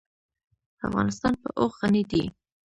[0.87, 2.23] افغانستان په اوښ غني دی.